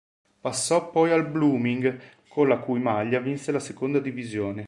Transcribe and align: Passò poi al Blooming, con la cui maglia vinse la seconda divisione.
Passò 0.41 0.89
poi 0.89 1.11
al 1.11 1.27
Blooming, 1.29 1.95
con 2.29 2.47
la 2.47 2.57
cui 2.57 2.79
maglia 2.79 3.19
vinse 3.19 3.51
la 3.51 3.59
seconda 3.59 3.99
divisione. 3.99 4.59